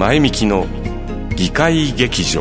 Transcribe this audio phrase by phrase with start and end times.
[0.00, 0.66] 前向きの
[1.36, 2.40] 議会劇場。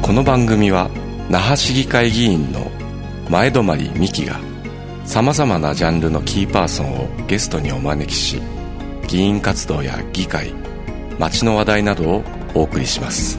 [0.00, 0.88] この番組は
[1.28, 2.70] 那覇市議会議員の
[3.28, 3.64] 前泊
[3.98, 4.38] 美樹が
[5.04, 8.40] さまざまなジャンルのキーパーソンをゲストにお招きし
[9.08, 10.54] 議員活動や議会
[11.18, 12.24] 街の話題などを
[12.54, 13.36] お送りします。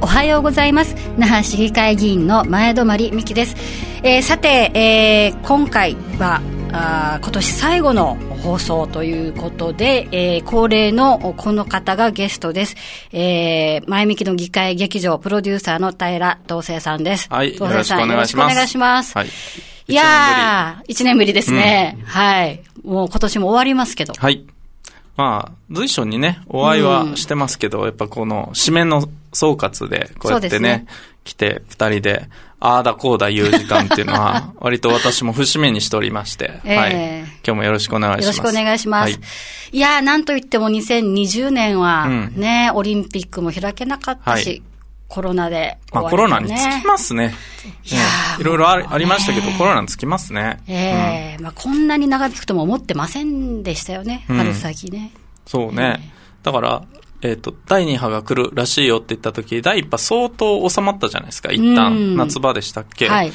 [0.00, 0.96] おはようございます。
[1.16, 3.54] 那覇市議会議員の前泊美樹です、
[4.02, 12.74] えー、さて、えー、今回はあ今年最後の放送ということで、えー、恒例のこの方がゲストです。
[13.12, 17.28] えー、前向きの議会劇場プロデューサーの平東生さんです。
[17.30, 18.52] はい、よろしくお願いします。
[18.52, 19.16] お願いします。
[19.16, 19.28] はい。
[19.86, 22.62] いやー、一年ぶりですね、うん、はい。
[22.82, 24.12] もう今年も終わりますけど。
[24.16, 24.44] はい。
[25.16, 30.86] まあ、随所にね、お会いはしてますけど、うん、やっぱこの、締めの総括で、こうやってね、ね
[31.24, 32.28] 来て、二人で、
[32.60, 37.18] ああだこうだ言う時間っていうのは、 割と私も節目にしておりまして、えー、はい。
[37.20, 38.36] 今日もよろしくお願いします。
[38.38, 39.12] よろしくお願いします。
[39.12, 39.20] はい、
[39.72, 44.62] いやー、なんといっても2020年はね、うん、オリンピックも開けなかったし、はい
[45.12, 47.34] コロナで、ね、まあコロナにつきますね。
[47.84, 48.00] いや、
[48.40, 50.62] いろいろありましたけど、コロナにつきますね。
[50.66, 55.12] ええーうん、まあこんなに長引くとも思ってませんでしたよね、春先ね。
[55.46, 56.00] そうね。
[56.02, 56.82] えー、だから、
[57.22, 62.16] えっ、ー、と、第2波が来るらしいよって言った時、第1波相当収まったじゃないですか、一旦。
[62.16, 63.32] 夏場でしたっけ、はい。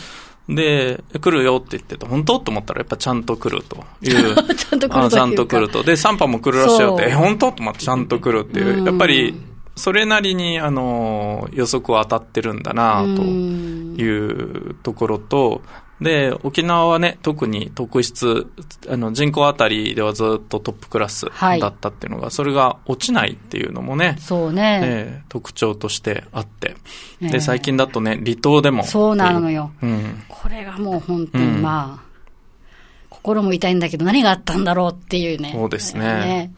[0.49, 2.39] で、来るよって言ってて、本当？
[2.39, 4.35] と思ったらやっぱちゃんと来るという。
[4.55, 5.83] ちゃんと来るとちゃんと来ると。
[5.83, 7.51] で、3波も来るらしいよって、え、本当？
[7.51, 8.85] と思ってちゃんと来るっていう。
[8.85, 9.35] やっぱり、
[9.75, 14.27] それなりに、あの、予測は当たってるんだな、とい
[14.71, 15.61] うところと、
[16.01, 18.47] で、沖縄はね、特に特質、
[18.87, 24.81] あの、人口あたりではずっとトップクラスだったっていうのが、はい、それが落ちないっていうのもね、そうね。
[24.83, 26.75] えー、特徴としてあって。
[27.19, 28.83] で、最近だとね、離島でも。
[28.83, 29.71] そうなのよ。
[29.81, 30.23] うん。
[30.27, 31.99] これがもう本当にまあ、うん、
[33.09, 35.51] 心も痛いんだけど、何があったんだろうっていうね。
[35.55, 36.01] そうですね。
[36.01, 36.53] ね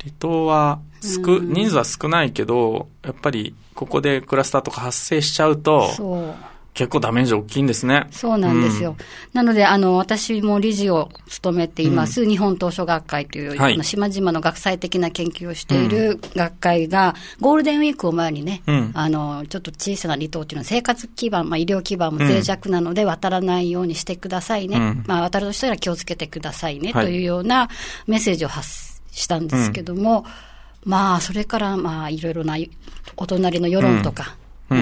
[0.00, 6.34] 離島は、少、人数は少ないけど、やっぱり、ここでクラスターとか発生しちゃうと、そう。
[6.74, 8.06] 結構ダメージ大きいんですね。
[8.10, 8.90] そうなんですよ。
[8.90, 8.96] うん、
[9.32, 25.02] なので、あの、私も理事を務めています、うん、日本図書学会という、はい、島々の学際的な研究をしている学会が、ゴールデンウィークを前にね、うん、あの、ちょっと小さな離島っていうのは生活基盤、まあ、医療基盤も脆弱なので渡らないようにしてくださいね。
[25.06, 27.68] まあ、渡るとしたら気をつけてくださいね、というような
[28.06, 30.24] メッセージを発したんですけども、
[30.84, 32.56] まあ、それから、まあ、いろいろな
[33.16, 34.36] お隣の世論とか、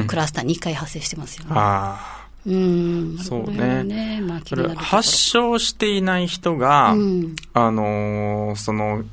[0.06, 1.52] クラスター2回発生してますよね。
[1.54, 3.84] あうん、そうね。
[3.84, 9.04] ねまあ、それ発症していない人が、うん、あのー、その、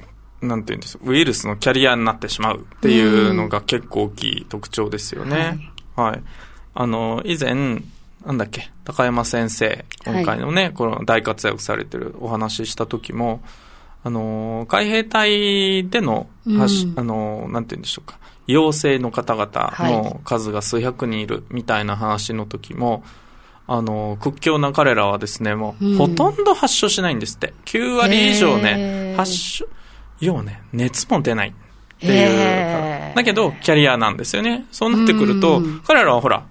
[0.42, 5.72] なんていうんですウイルスのキャリアになってしまうっていうのが結構大きい特徴ですよね。
[5.96, 6.24] はい、はい。
[6.76, 7.82] あの、以前、
[8.26, 13.42] なんだっけ、高山先生、今回のね、はい、この大活躍されてるお話しした時も、
[14.04, 16.68] あの、海兵隊での、うん、あ
[17.04, 23.04] の、なんて言うんでしょうか、陽性の方々の数が数百人いるみたいな話の時も、
[23.68, 27.54] あの、屈強な彼らはですね、もう、ほとんど発症しないんですって。
[27.66, 29.66] 9割以上ね、発症、
[30.20, 31.54] 要はね、熱も出ないっ
[32.00, 33.16] ていう。
[33.16, 34.66] だけど、キャリアなんですよね。
[34.72, 36.46] そうなってくると、彼らはほら、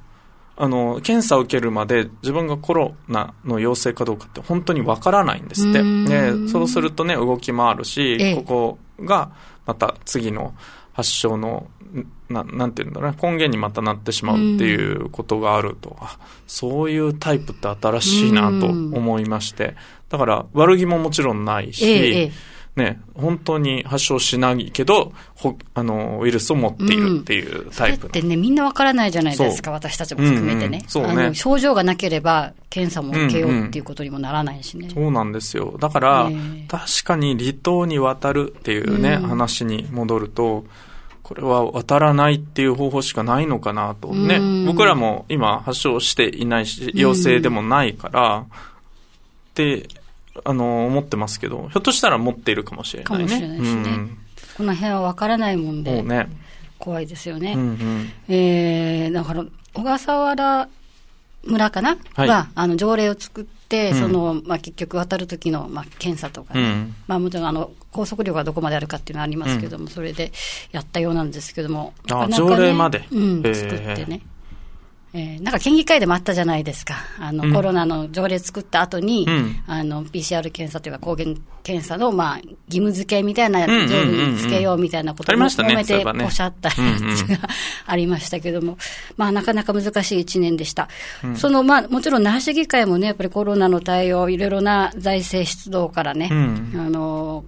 [0.56, 5.82] あの、検査を受けるまで自分がコロナの陽性かどうかって本当にわからないんですって。
[5.82, 9.30] で、そうするとね、動き回るし、ここが
[9.66, 10.54] また次の
[10.92, 11.66] 発症の
[12.28, 16.08] ななんていうんだろうね、根源にまたなってしまうっていうことがあると、うん、
[16.46, 19.76] そういうタイプって新しいなと思いまして、
[20.08, 22.32] だから悪気ももちろんないし、ええ、
[22.76, 30.78] ね、本当に発症しないけど、ほあの、ウイルスを持っているっていうタイプ、うん、ってね、みんなわからないじゃないですか、私たちも含めてね。
[30.78, 31.34] うんうん、そうね。
[31.34, 34.80] 症状がなければ、検査も受けようっていうことにもならないしね。
[34.80, 35.76] うんうん、そうなんですよ。
[35.78, 40.64] だから、えー、確かに離島に渡るっていうね、話に戻ると、
[41.24, 44.38] これは渡らないっていう方法しかないのかなとね。
[44.66, 49.88] 僕らも今発症していないし、陽性でもないから、って
[50.44, 53.26] あの、思ってますけど、ひょっとしたら持っているかもしれないね。
[53.26, 53.82] かもしれないですね。
[53.82, 54.18] うん、
[54.56, 56.28] この辺は分からないもんで、ね、
[56.78, 57.54] 怖いですよね。
[57.56, 60.68] うんうん、えー、だから、小笠原
[61.44, 70.32] 村かな、はい、は、あの、条例を作って、うん、その、まあ、結局渡る時の、まあ、検査とかね、うん、まあ、もちろん、あの、高速量がどこまであるかっていうのはありますけども、うん、それで
[70.72, 71.94] やったようなんですけども。
[72.10, 73.06] あ、ね、条例まで。
[73.10, 74.20] うん、作ってね。
[75.16, 76.96] えー、なんか県議会でもあったじゃないですか。
[77.20, 81.30] あの、うん、コロナの条例作った後に、うん、あの、PCR 検査というか抗原
[81.62, 86.74] 検査の、まあ、義務付けみたいな条例つけようみたいなことを求めておっしゃったや
[87.16, 87.48] つが
[87.86, 88.76] ありましたけども、
[89.16, 90.88] まあ、なかなか難しい一年でした。
[91.22, 96.34] うん、その、まあ、もちろん那覇市議会もね、やっぱりコロナの対応、いろいろな財政出動からね、あ
[96.90, 97.44] の、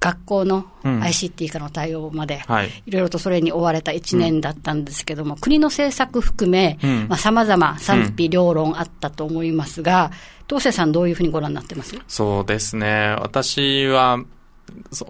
[0.00, 2.42] 学校の ICT 化の対応まで、
[2.86, 2.90] い。
[2.90, 6.78] ろいろとそれに追われた1年だったんですけども、うん、国の政策含め、
[7.18, 10.10] さまざ、ま賛否両論あったと思いますが、
[10.48, 11.94] 東瀬さん、どういうふうにご覧になってます？
[12.08, 14.24] そうですね、私は、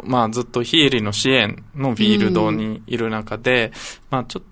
[0.02, 3.72] まあ、ずっと非営利の支援のフィールドにいる中で、うん、
[4.10, 4.42] まあ、ちょっ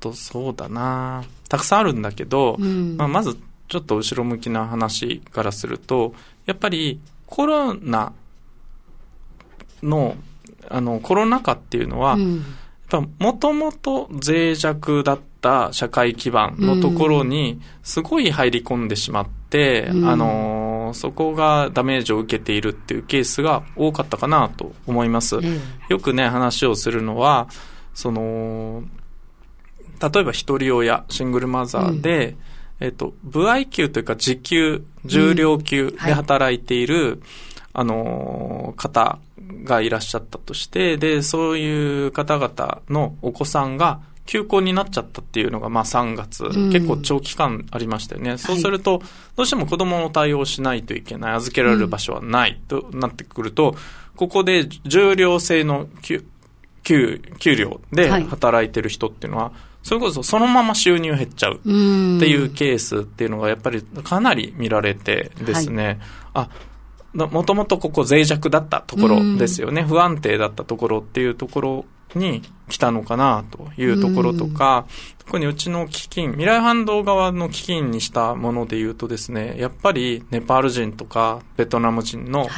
[0.00, 3.38] とそうだな、たくさんあるんだけど、うん、まあ、まず
[3.68, 6.12] ちょっと後ろ向きな話からすると、
[6.44, 8.12] やっぱりコロナ
[9.82, 10.16] の、
[10.68, 12.42] あの、コロナ禍っていうのは、うん、やっ
[12.90, 25.36] ぱもともと脆弱だった社会基盤のところに、すごい入り込んでしまって、うん、あの、そこがダメージを受けているっていうケースが多かったかなと思います。
[25.36, 27.48] うん、よくね、話をするのは、
[27.94, 28.82] その、
[30.00, 32.36] 例えば一人親、シングルマザーで、
[32.78, 37.18] えっと、部合給というか時給、重量級で働いている、はい
[37.78, 39.18] あの、方
[39.64, 48.38] がいらっしゃったとして、で、そういう方々のお子さんが休校になっちゃったっていうのが、まあ3月、うん、結構長期間ありましたよね。
[48.38, 49.02] そうすると、
[49.36, 53.76] どうしても子供の対応をしないといけない、預けられる場所はないとなってくると、うん、
[54.16, 56.24] ここで重量制の給
[56.82, 59.52] 給給料で働いてる人っていうのは、はい
[59.86, 65.98] それこそそのまま収入減っちゃうっていうケースっていうのがやっぱりかなり見られてですね、はい、
[66.34, 66.50] あ、
[67.16, 69.82] もともとここ脆弱だったところですよね。
[69.82, 71.84] 不安定だったところっていうところ
[72.14, 74.86] に来たのかなというところとか、
[75.18, 82.48] 特にうちの基金、未来反動側の基金にしたもので言うとですね、やっぱりネパール人とかベトナム人の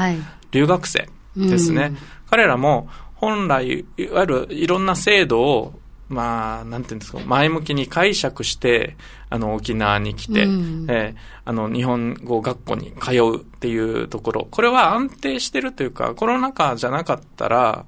[0.51, 1.83] 留学生ですね。
[1.83, 1.93] はい、
[2.31, 5.79] 彼らも本来、いわゆるいろんな制度を
[6.09, 8.97] まあ、なんていうんですか、前向きに解釈して、
[9.31, 17.85] あの、沖縄に来て、うん、えー、あの、日本語学校に通うっていうところ、これは安定してるというか、コロナ禍じゃなかったら、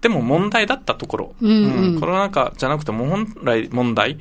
[0.00, 4.18] でも問題だったところ、うん、うん、コロナ禍じゃなくても本来問題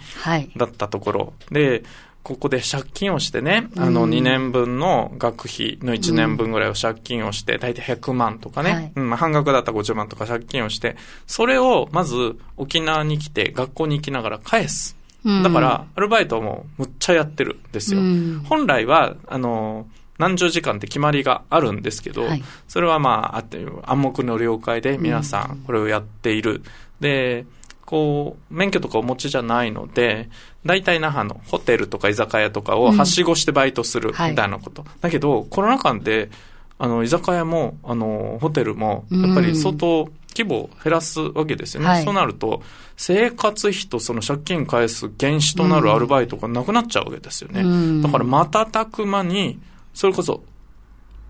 [0.56, 1.84] だったところ、はい、で、
[2.24, 15.01] ここで借金をしてね、あの、2年分の学費の1年分ぐらいを借金をして、大体100万とかね、はい、うん、半額だったら50万とか借金をして、それをまず沖縄に来て学校に行きながら返す。
[15.24, 18.02] だから、アルバイトもむっちゃやってるんですよ。
[18.02, 19.88] うん、本来は、あの、
[20.18, 26.64] 何十時間って決まりがあるんですけど、はい、それはまあ、あって暗黙の了解で皆さんこれをやっている。
[27.00, 27.46] で、
[27.86, 30.30] こう、免許とかお持ちじゃないので、
[30.66, 34.84] 大体那覇のホテルとか居酒屋とかをはしごしてバイトするみたいなこと。
[34.84, 36.30] うんはい、だけど、コロナ禍で、
[36.78, 41.88] あの、居酒屋も、あの、ホテルも、やっぱり相当規模を減らすわけですよね。
[41.88, 42.62] はい、そうなると、
[42.98, 47.62] 生活費とその借金返す原資となるアルバイトがなくなっちゃうわけですよね。
[47.62, 49.60] うん、だから瞬く間に、
[49.94, 50.44] それこそ、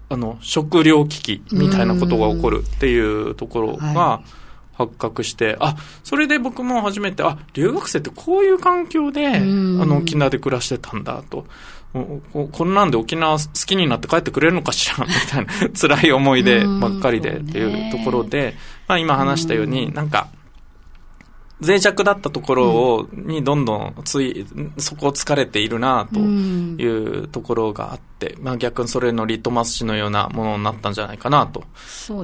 [0.09, 4.41] あの、食料危機みたいなことが起こるっていうところが、はい
[4.81, 11.45] 発覚して、あ、それで僕も初めて、あ、留学生ってこういう環境で、あの、沖縄で暮らしてたんだと。
[11.93, 18.55] こんなんで沖縄好きになって帰ってくれるのかしらみたいな辛い思い出ばっかりでっていうところで、
[18.87, 20.29] まあ今話したように、なんか、
[21.61, 24.47] 脆弱だったところを、にどんどんつい、
[24.77, 31.63] そこを疲れているなというところがあって、まあ逆にそれのリトマス紙のようなものになったんじゃないかなと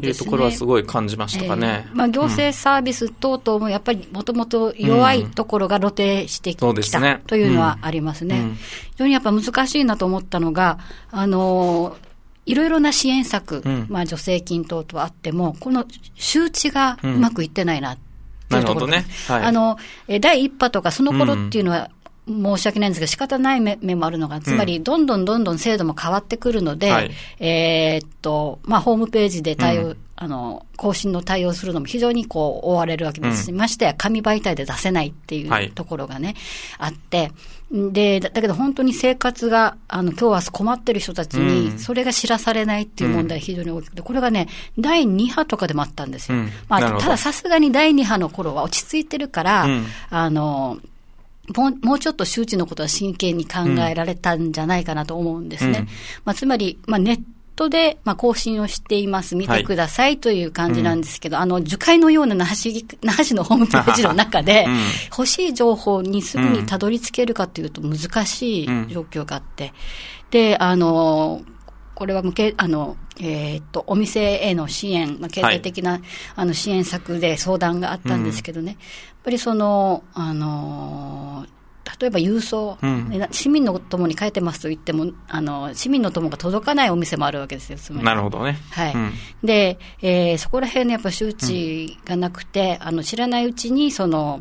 [0.02, 1.86] いうところはすごい感じましたかね。
[1.88, 8.40] えー、まあ行政サービス等々もやっぱりもともと弱いところが露呈してきた、うん、というのはありますね。
[8.40, 8.62] うん、非
[8.98, 10.80] 常にやっぱ難しいなと思ったのが、
[11.12, 11.96] あの
[12.48, 15.86] いろいろな支援策、うん、まあ助成金等々あっても、この
[16.16, 17.98] 周知がうまくいってないな
[18.50, 19.06] なるほどね。
[19.28, 19.78] はい、あの、
[20.22, 21.90] 第一波とかその頃っていうのは、
[22.28, 36.36] 申し訳ないんですが、仕方ない面もあるのが、つまり、どんどんどんどん制度も変わってくるので、うんはい、えっと、まあ、ホームページで対応、うん、あの、更新の対応するのも非常にこう、追われるわけですし、うん、ましてや、紙媒体で出せないっていうところがね、
[36.78, 37.32] はい、あって、
[37.72, 44.48] で、だけど本当に生活が、あの、今日は困ってる人たちに、それが知らされないっていう問題非常に大きくて、これがね、
[44.80, 46.38] 第2波とかでもあったんですよ。
[46.70, 49.68] まあ、たださすがに第2波の頃は落ち着いてるから、
[50.10, 50.78] あの、
[51.56, 55.80] もうもうちょっと周知のことは真剣に考えられたんじゃないかなと思うんですね。
[55.80, 55.86] うん、
[56.26, 57.22] まあ、つまり、まあ、ネッ
[57.56, 59.36] トで、まあ、更新をしています。
[59.36, 64.78] 見てくださいという感じなんですけど、はいうん、あの、樹海のような那覇市、 那覇市のホームページの中で、 うん、
[65.10, 69.74] 欲しい情報にすぐにたどり着けるかというと難しい状況があって、
[70.32, 71.42] で、あの、
[71.98, 76.02] これは向け、あの、えー、っと、お店への支援、まあ、経済的な、はい、
[76.36, 78.78] あの支援策で相談があったんですけどね、やっ
[79.24, 81.48] ぱりその、あの
[82.00, 88.06] 例えば郵送、うん、市民の友に書いてますと言っても、あの市民の友が届かないお店もあるわけですよ、つまり。
[88.06, 88.60] なるほどね。
[88.70, 88.94] はい。
[88.94, 89.14] うん、
[89.44, 94.40] で、えー、そこら辺のやっぱ周知がなくて、うん、あの知らないうちに、その、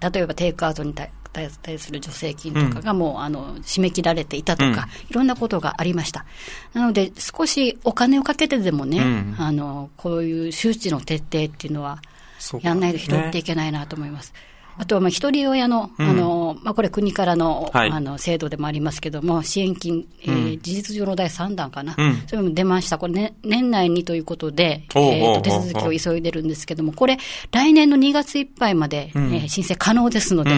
[0.00, 6.24] 例えばテイクアウトに対対する助成金とかがもう、あの締め切られていたとか、いろんなことがありました。
[6.72, 9.02] なので、少しお金をかけてでもね、
[9.38, 12.00] あのこういう周知の徹底っていうのは、
[12.62, 14.32] やんないと拾っていけないなと思います。
[14.76, 27.18] あとはまあ一人親の、あのまあ、これ、国からの,、あの制度でもありますけれども、支援金、えー事実上の第3弾かな、それも出ました、これ、ね、年内にということで、えー、と手続きを急いでるんですけれども、これ、
[27.50, 30.50] 来年の2月いっぱいまで、えー、申請可能ですので、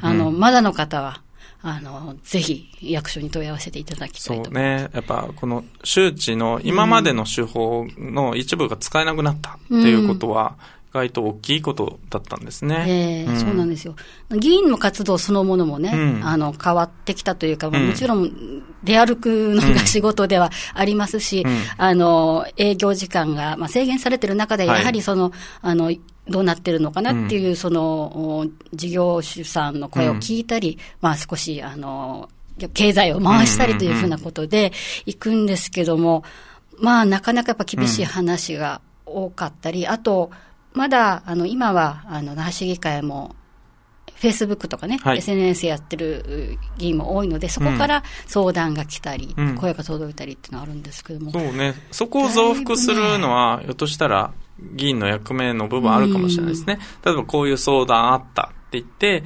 [0.00, 1.22] あのまだの方は、
[1.66, 4.90] あの、ぜひ役所に問い合わせていただきたいとそうね。
[4.92, 10.58] やっぱこの周知の今までの手法の一部が使えなくなったっていうことは、
[10.94, 13.24] 外と大きいことだったんですね。
[13.26, 13.96] えー、うん、そうなんですよ。
[14.30, 25.32] 議員の活動そのものもね、うん、あの、変わってきたというか、もちろん、出歩くのが仕事ではありますし、うん、あの、営業時間が、まあ、制限されてる中で、やはりその、はい、
[25.62, 25.92] あの、
[26.28, 32.28] どうなってるのかなっていう、その、事業主さんの声を聞いたり、まあ、少し、あの、
[32.72, 34.72] 経済を回したりというふうなことで
[35.06, 36.22] 行くんですけども、
[36.78, 40.30] まあ、なかなかやっぱ厳しい話が多かったり、あと、
[40.74, 43.34] まだ、あの、今は、あの、那覇市議会も、
[44.16, 51.30] フェイスブックとかね、はい、SNS やってる議員も多いので、そこから相談が来たり、うん、声が届いたりっていうのはあるんですけども。
[51.30, 51.74] そうね。
[51.90, 54.32] そこを増幅するのは、ね、ひょっとしたら、
[54.74, 56.78] 議員の役目の部分あるかもしれないですね。
[57.04, 59.24] 例えば、こういう相談あったって言って、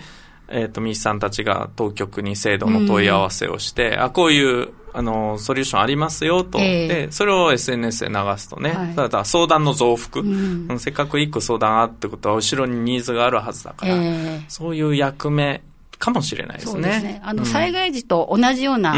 [0.49, 6.59] えっ、ー、と、ミスさんたちが当局に制度の問い合わせをして、あ、こういうあの、ソリューションありますよと。
[6.59, 15.63] えー、で、それを SNS で流すとね、はい、ただ相談の増幅、うん、せっかく一個相談あってことは後ろにニーズがあるはずだから、えー、そういう役目
[15.99, 16.73] かもしれないですね。
[16.73, 17.21] そうですね。
[17.25, 18.95] あの、災害時と同じような、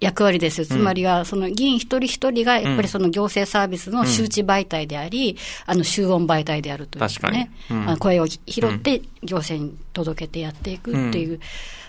[0.00, 0.66] 役割です。
[0.66, 5.36] つまりは、その議員一人一人が、やっぱりその行政サービスの周知媒体であり、
[5.66, 7.50] あの、集音媒体であるというかね、
[7.86, 11.40] か声を拾って行政に届けてやっていくっていう、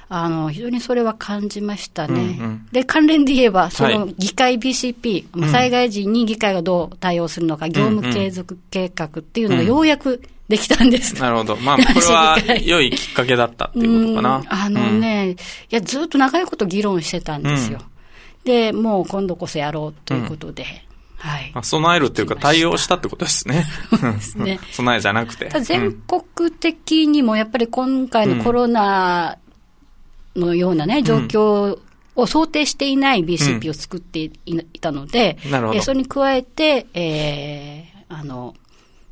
[0.07, 2.37] あの、非常にそれは感じましたね。
[2.39, 11.15] うんうん、で、関連で言えば、その議会 BCP、はい、災害時に議会がどう対応するのか、業務継続計画っていうのがようやくできたんです。
[11.15, 11.55] なるほど。
[11.61, 14.43] まあ、これは良いきっかけだったっていうことかな。
[14.47, 15.35] あのね、い
[15.71, 17.79] や、ずっと長いこと議論してたんですよ。
[18.43, 20.65] で、もう今度こそやろうということで。
[21.17, 21.51] はい。
[21.55, 23.65] まあ、備えるっていうか対応したってことですね。
[23.89, 24.59] そうですね。
[24.71, 25.49] 備えじゃなくて。
[25.61, 29.39] 全国的にもやっぱり今回のコロナ
[30.35, 31.79] のようなね、状況
[32.15, 34.31] を想定していない BCP を作ってい
[34.79, 35.37] たので、
[35.81, 38.55] それに加えて、えー、あの、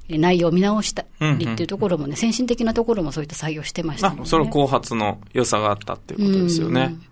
[0.10, 4.22] 内容を見直したりっていうところもね、うんうん、先進的なところもそういった作業してましたね。
[4.26, 6.82] それ後発の良さがあったっていうことですよね。
[6.92, 7.04] うん、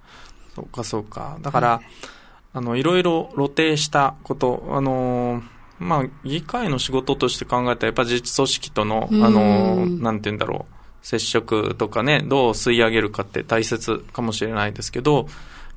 [0.56, 1.38] そうか、そうか。
[1.42, 1.86] だから、はい、
[2.54, 5.42] あの、いろいろ露呈したこと、あの
[5.80, 15.28] まあ、議会の仕事として考えたら、やっぱり自治組織との、あのなんて言うんだろう、接触とかね、どう吸い上げるかって大切かもしれないですけど、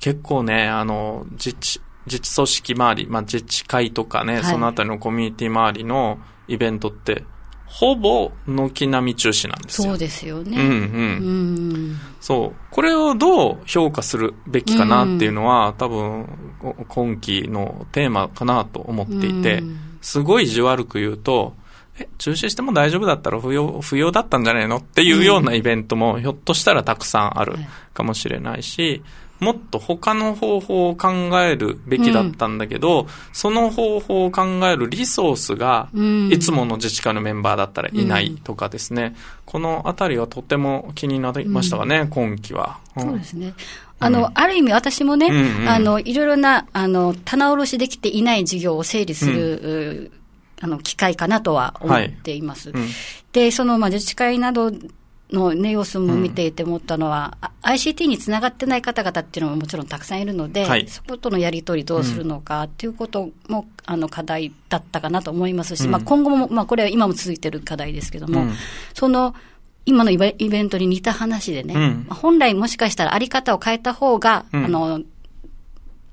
[0.01, 7.25] 結構ね、あの、自治、自治組織周り、まあ、自治会とかね、はい、そのあたりのコミュニティ周りのイベントって、
[7.67, 9.89] ほぼ軒並み中止なんですよ。
[9.89, 10.57] そうですよね。
[10.57, 10.75] うんうん。
[10.75, 10.77] う
[11.77, 12.61] んそう。
[12.71, 16.29] これをどう評価するべきかなっていうのは、うん、多分、
[16.89, 19.63] 今期のテーマかなと思っていて、
[20.03, 21.55] すごい意地悪く言うと、
[21.99, 24.79] え、中止しても大丈夫だったら不要、不要だったんじゃないの？
[24.79, 27.55] っていうようなイベントも、ひょっとしたらたくさんある
[27.93, 29.03] かもしれないし、
[29.41, 31.11] もっと他の方法を考
[31.41, 35.89] えるべきだったんだけど、うん、その方法を考えるリソースが、
[36.31, 42.79] いつもの自治会のメンバーだったらいないとかですね、うん、このあたりはとても気になりましたがね、うん、今期は。
[42.97, 43.55] そうですね。
[43.99, 50.11] あの、ある意味私もね、うんうん、あの、いろいろな、あの、棚卸しできていない事業を整理する、
[50.65, 52.71] あの、機会かなとは思っています。
[52.71, 52.83] はい。
[52.83, 52.89] うん、
[53.33, 54.73] で、その、まあ、自治会など
[55.31, 68.47] の、ね、様子も見ていて思ったのは、うん、ICT につながってない方々っていうのももちろんたくさんいるので、はい、そことのやり取りどうするのかっていうことも、あの課題だったかなと思いますし、うん、まあ、今後も、まあ、これは今も続いている課題ですけども、
[68.95, 69.35] その
[69.85, 75.03] 今のイベントに似た話でね、まあ、本来もしかしたらあり方を変えた方が、あの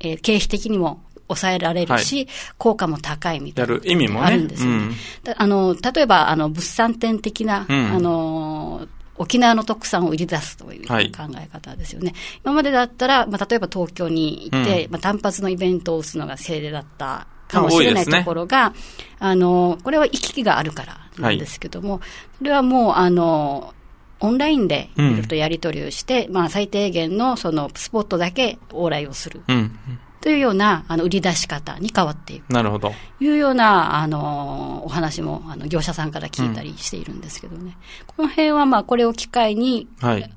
[0.02, 1.00] えー、経費的にも
[1.36, 3.80] 抑えられるし、はい、効果も高いみたいな。
[3.84, 4.78] 意味もあるんですよね。
[4.78, 8.88] うん、あの、例えば、あの、物産展的な、うん、あの、
[9.22, 11.12] 沖縄の特産を売り出すという考え
[11.48, 12.12] 方ですよね。
[12.12, 18.76] はい、今までだったら、まあ、例えば東京に行って、うん、まあ、単発のイベントを打つのが精霊だったかもしれないところが、ね、
[19.20, 22.02] あの、これは行き来があるからなんですけども、はい、
[22.40, 23.74] それはもう、あの、
[24.22, 29.42] オンラインでいろいろとやり取りをして、うん、まあ、最低限のそのスポットだけ往来をする。
[29.48, 29.78] うん
[30.22, 32.54] というような、あの、売り出し方に変わっていく。
[32.54, 32.94] なるほど。
[33.20, 37.64] いうような、あの、お話も、あの、業者さんから聞いたりしているんですけどね。
[37.64, 37.74] うん、
[38.06, 39.88] この辺は、まあ、これを機会に、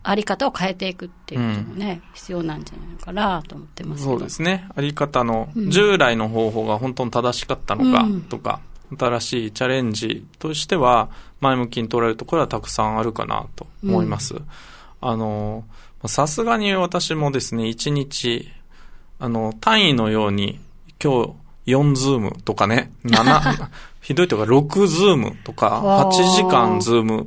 [0.02, 4.66] あり方を変えていくっていうこともね、うん、必要なんじゃないかなと思ってますそうですね。
[4.74, 8.60] あり方の、従来の方法が本当に正しかったのか、とか、
[8.98, 11.10] 新しいチャレンジとしては、
[11.40, 14.34] 前向きに取られるところはたくさんあるかなと思います。
[15.02, 15.64] あの、
[16.06, 18.48] さすがに私もですね、一日、
[19.18, 20.60] あの、単位のように、
[21.02, 21.24] 今
[21.66, 23.68] 日4ズームとかね、7、
[24.00, 27.26] ひどいとか6ズームとか、8時間ズーム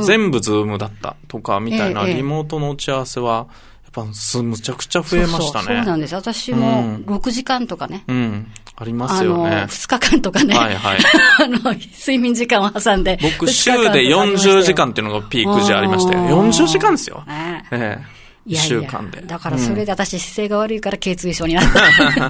[0.00, 3.46] で、全部ズームだったとか、みたいなリモートの打ち合わせは、
[3.94, 5.66] やっぱす、むちゃくちゃ増えましたね。
[5.66, 6.14] そうなんです。
[6.14, 8.04] 私も6時間とかね。
[8.08, 8.52] うん。
[8.76, 9.66] ありますよね。
[9.68, 10.56] 2日間とかね。
[10.56, 10.98] はいはい。
[11.44, 13.18] あの、睡眠時間を挟んで。
[13.20, 16.20] 僕、週で40時間っていうのがピークじゃありましたよ。
[16.44, 17.24] 40時間ですよ。
[17.28, 18.19] ええ。
[18.46, 19.22] 一週間で。
[19.22, 22.28] だからそれで私姿勢が悪いから頸椎症になった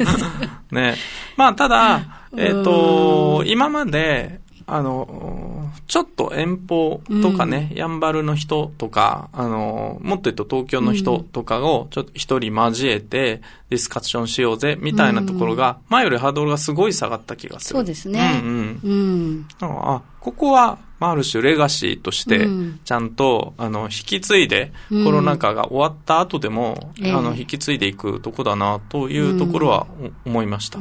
[0.74, 0.94] ね。
[1.36, 2.02] まあただ、
[2.36, 4.40] えっ、ー、と、今まで、
[4.72, 17.78] あの、ちょっと遠方とかね、うん、やんばるの人とか、あの、もっと言うと東京の人とかをちょっと一人交えてディスカッションしようぜ、みたいなところが、前よりハードルがすごい下がった気がする。
[17.78, 18.40] そうですね。
[18.44, 18.92] うんうん。
[18.92, 22.46] うん、あ、ここは、まあ、ある種レガシーとして、
[22.84, 29.86] ちゃんと、あの、引き継いで、コロナ禍が終わった後でも、あの、引き継いでいくとこだな、というところは
[30.24, 30.78] 思いました。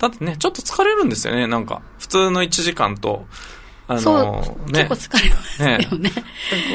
[0.00, 1.82] だってね、ちょっと疲れるんですよね、なんか。
[1.98, 3.26] 普通の1時間と、
[3.86, 5.88] あのね、結構疲れますよね。
[5.98, 6.12] ね。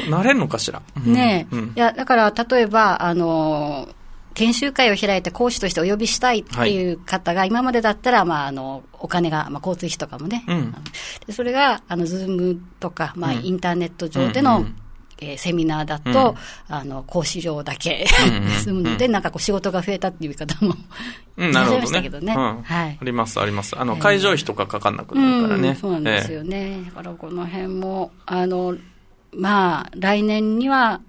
[0.07, 0.81] 慣れるのかしら？
[1.03, 3.89] ねえ、うん、いや、だから、例えば、あの、
[4.35, 10.43] 研修会を開いて講師としてお呼びしたいっていう方が、今までだったら、まあ、あの、お金が、まあ、交通費とかもね。
[10.47, 10.75] うん、
[11.25, 14.75] でそれが、あの、ズームとか、まあ、インターネット上での、うん
[15.21, 16.35] えー、セミナーだと、
[16.69, 18.05] うん、あの、講師料だけ
[18.63, 20.75] 済むので、なんかこう仕事が増えたっていう方も、
[21.37, 22.01] うん、なるほどね。
[22.01, 22.97] けどね、うん、はい。
[22.99, 23.79] あります、あります。
[23.79, 25.69] あの、会場費とかかかんなくなるからね。
[25.69, 26.57] えー、そうなんですよね。
[26.57, 28.75] えー、だからこの辺も、あの、
[29.33, 31.01] まあ、来年には、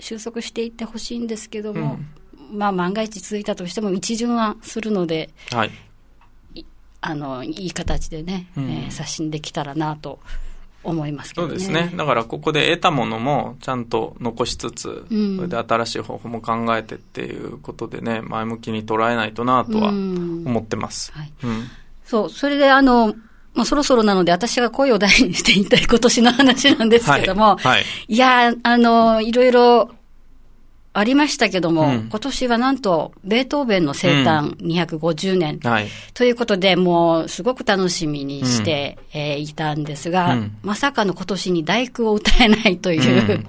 [0.00, 1.98] 収束していってほしいんですけども、
[2.52, 5.70] まあ、万が一続いたとしても、一巡はするので、はい。
[7.00, 10.18] あの、いい形でね、えー、刷新できたらなと
[10.84, 11.50] 思いますけどね。
[11.50, 11.92] そうですね。
[11.96, 21.12] だからここで得たものもちゃんと残しつつ、うん、それで新しい方法も考えてっていうことでね、前向きに捉えないとなとは思ってます。
[21.12, 21.64] はい、うん、
[22.04, 23.14] そう、それであの、
[23.54, 27.66] もうそろそろなので、私が声を大にして言いたい今年の話なんですけども、はい。
[27.66, 29.90] はい、いや、あの、いろいろ
[30.92, 43.46] ありましたけども、うん、今年はなんと、ベートーベンの生誕250年、うんはい、ということで、もうすごく楽しみにして、うん、えー、いたんですが、うん、まさかの今年に大工を歌えないという、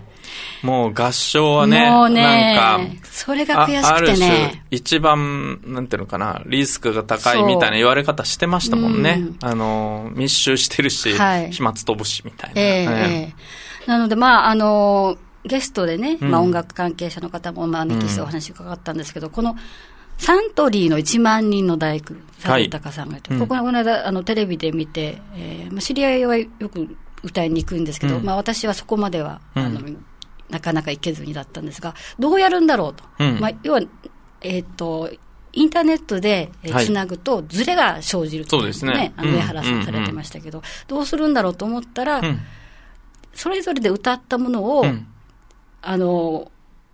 [0.61, 4.63] もう合唱はね、もうねなんか、それが悔しくてね。
[4.69, 9.23] 一番、なんていうのかな、リスクが高いみたいな言われ方してましたもんね。
[9.41, 12.61] あの、密集してるし、はい、飛沫飛ぶしみたいな。
[12.61, 19.55] えー、えー、なので、まあ、あのゲストでね、まあ、音楽関係者の方も招きしてお話伺ったんですけど、この
[20.17, 29.81] サントリーの1万人の大工、佐藤隆さんがいて、はい、こここの間あのテレビで見て、えー、知り合いはよく歌いに行くんですけど、うん、まあ、私はそこまでは、あの
[30.49, 33.03] なかなか行けずにだったんですが、どうやるんだろうと。
[33.19, 33.81] うん、まあ、要は、
[34.41, 35.09] えっ、ー、と、
[35.53, 39.13] インターネットでつなぐと、ずれが生じるという、ね、そうですね。
[39.15, 42.21] あの上原さんされてましたけど、どうするんだろうと思ったら、
[43.33, 44.85] それぞれで歌ったものを、
[45.81, 46.51] あの、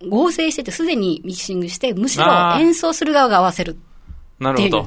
[0.08, 2.26] 合成してて、すでにミキシングして、むしろ
[2.58, 3.84] 演奏する側が合わせるっていう、ね。
[4.38, 4.86] なるほど。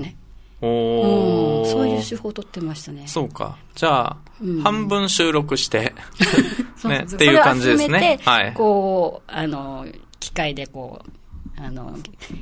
[0.62, 3.03] おそういう手法を取ってましたね。
[3.07, 3.57] そうか。
[3.75, 5.93] じゃあ、うん、半分収録して、
[6.83, 8.19] ね、っていう感じですね。
[8.25, 8.53] はい。
[8.53, 9.85] こう、あの、
[10.19, 11.97] 機械でこう、あの、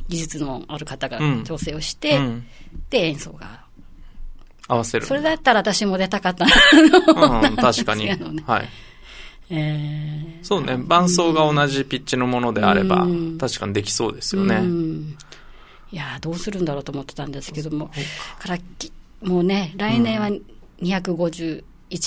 [0.08, 2.48] 技術のある方が調整をして、うん、
[2.90, 3.66] で、演奏が。
[4.68, 5.06] 合わせる。
[5.06, 8.10] それだったら私も出たかったな、うん、確かに。
[8.46, 8.70] はい。
[9.50, 13.08] えー、そうね、伴奏が同じピッチのものであれば、
[13.40, 14.62] 確かにできそうですよね。
[15.90, 17.90] いやどうするんだろうと思ってたんですけども、
[18.40, 18.58] から
[19.22, 20.30] もうね、来年は
[20.82, 21.64] 251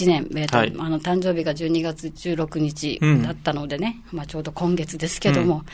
[0.06, 5.64] 年、うん、はい、あの誕生日が12月16日だったのでね、うん、まあ、ちょうど今月ですけども、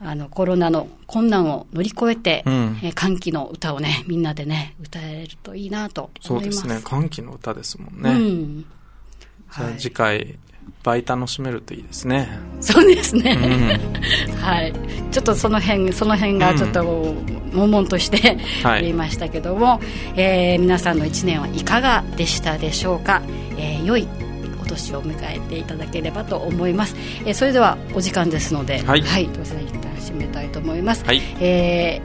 [0.00, 6.58] うん、あのコロナの困難を乗り越えて、うん、えー、歓喜の歌をね、みんなでね、歌えるといいなと思います。
[6.58, 8.10] そうですね、歓喜の歌ですもんね。
[8.10, 10.38] うん、じゃあ次回、
[10.82, 12.28] 倍楽しめるといいですね。
[12.60, 13.38] そうですね。
[14.30, 14.72] うん、 はい。
[15.10, 17.14] ちょっとその辺、その辺がちょっと、
[17.54, 23.22] 悶々として言いましたけども、はい、えー、皆さんの1年はいかがでしたでしょうか？
[23.56, 24.08] えー、良い
[24.60, 32.00] お年を迎えていただければと思います、えー、それではお時間ですのではい、はい、どうぞ一旦締めたいと思います、はい、え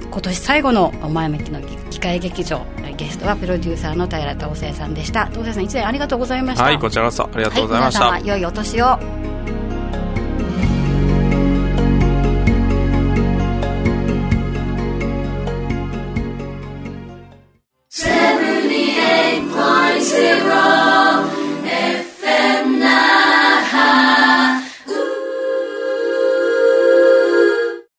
[0.00, 2.60] ー、今年最後の「前向きの機械劇場」
[2.96, 5.26] ゲストはプロデューサーの平田東生さんでした。
[5.26, 6.64] 東生さん一年ありがとうございました。
[6.64, 8.98] はいこちらこそありがとうございました、はい、良いお年を